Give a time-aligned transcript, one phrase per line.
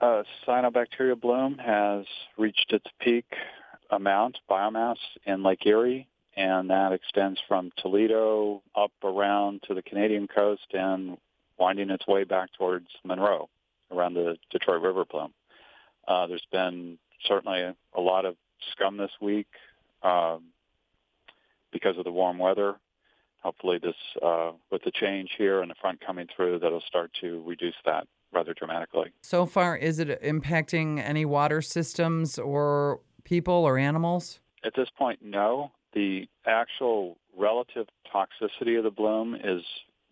[0.00, 2.06] Uh, cyanobacteria bloom has
[2.38, 3.26] reached its peak
[3.90, 10.26] amount, biomass, in Lake Erie, and that extends from Toledo up around to the Canadian
[10.26, 11.18] coast and
[11.58, 13.50] winding its way back towards Monroe
[13.92, 15.34] around the Detroit River plume.
[16.08, 18.36] Uh, there's been certainly a, a, lot of
[18.72, 19.48] scum this week
[20.02, 20.44] um,
[21.72, 22.76] because of the warm weather.
[23.42, 27.42] Hopefully, this uh, with the change here and the front coming through, that'll start to
[27.46, 29.12] reduce that rather dramatically.
[29.22, 34.40] So far, is it impacting any water systems or people or animals?
[34.64, 35.72] At this point, no.
[35.94, 39.62] The actual relative toxicity of the bloom is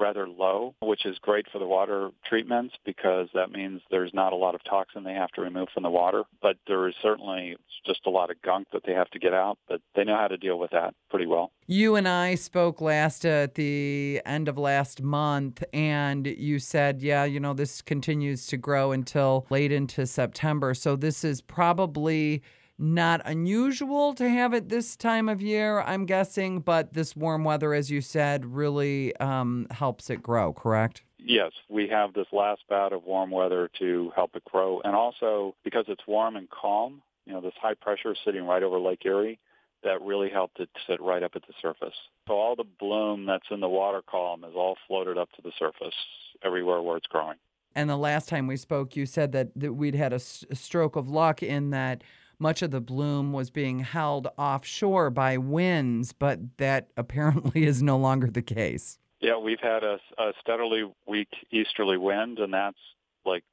[0.00, 4.36] rather low, which is great for the water treatments because that means there's not a
[4.36, 6.24] lot of toxin they have to remove from the water.
[6.42, 9.58] But there is certainly just a lot of gunk that they have to get out,
[9.68, 11.52] but they know how to deal with that pretty well.
[11.66, 17.00] You and I spoke last uh, at the end of last month, and you said,
[17.00, 20.74] yeah, you know, this continues to grow until late into September.
[20.74, 22.42] So this is probably
[22.80, 27.74] not unusual to have it this time of year, I'm guessing, but this warm weather,
[27.74, 31.02] as you said, really um, helps it grow, correct?
[31.18, 34.80] Yes, we have this last bout of warm weather to help it grow.
[34.82, 38.78] And also, because it's warm and calm, you know, this high pressure sitting right over
[38.78, 39.38] Lake Erie,
[39.82, 41.94] that really helped it sit right up at the surface.
[42.28, 45.52] So all the bloom that's in the water column is all floated up to the
[45.58, 45.94] surface
[46.42, 47.36] everywhere where it's growing.
[47.74, 50.54] And the last time we spoke, you said that, that we'd had a, s- a
[50.56, 52.02] stroke of luck in that
[52.40, 57.96] much of the bloom was being held offshore by winds, but that apparently is no
[57.96, 58.98] longer the case.
[59.20, 62.78] Yeah, we've had a, a steadily weak easterly wind, and that's
[63.24, 63.44] like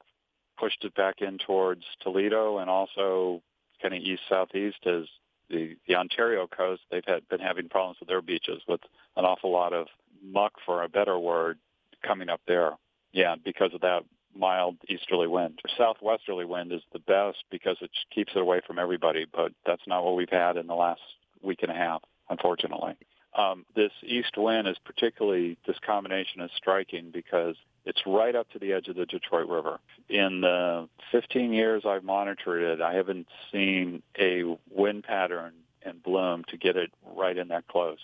[0.58, 3.42] pushed it back in towards Toledo and also
[3.80, 5.04] kind of east southeast as
[5.50, 6.82] the the Ontario coast.
[6.90, 8.80] They've had been having problems with their beaches with
[9.16, 9.88] an awful lot of
[10.22, 11.58] muck, for a better word,
[12.04, 12.72] coming up there.
[13.12, 15.60] Yeah, because of that mild easterly wind.
[15.76, 20.04] Southwesterly wind is the best because it keeps it away from everybody, but that's not
[20.04, 21.00] what we've had in the last
[21.42, 22.94] week and a half, unfortunately.
[23.36, 28.58] Um, this east wind is particularly, this combination is striking because it's right up to
[28.58, 29.78] the edge of the Detroit River.
[30.08, 35.52] In the 15 years I've monitored it, I haven't seen a wind pattern
[35.82, 37.98] and bloom to get it right in that close.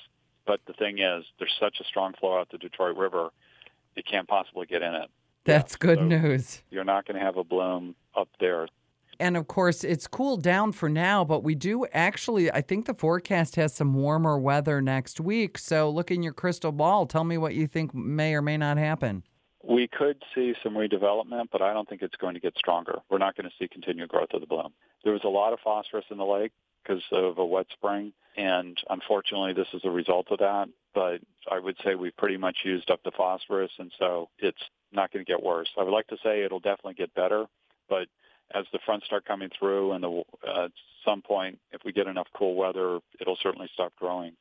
[0.47, 3.31] But the thing is, there's such a strong flow out the Detroit River,
[3.97, 5.11] it can't possibly get in it.
[5.45, 6.63] That's Yeah, good so- news.
[6.71, 8.69] You're not going to have a bloom up there.
[9.21, 12.95] And of course, it's cooled down for now, but we do actually, I think the
[12.95, 15.57] forecast has some warmer weather next week.
[15.57, 17.07] So look in your crystal ball.
[17.07, 19.23] Tell me what you think may or may not happen.
[19.75, 23.01] We could see some redevelopment, but I don't think it's going to get stronger.
[23.11, 24.73] We're not going to see continued growth of the bloom.
[25.03, 26.53] There was a lot of phosphorus in the lake
[26.85, 30.69] because of a wet spring, and unfortunately, this is a result of that.
[30.95, 35.13] But I would say we've pretty much used up the phosphorus, and so it's not
[35.13, 35.69] going to get worse.
[35.77, 37.47] I would like to say it'll definitely get better,
[37.89, 38.07] but
[38.55, 40.73] as the fronts start coming through and the, uh, at
[41.05, 44.35] some point, if we get enough cool weather, it'll certainly stop growing.